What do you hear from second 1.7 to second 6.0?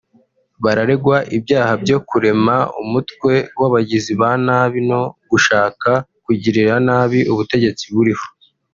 byo kurema umutwe w’abagizi ba nabi no gushaka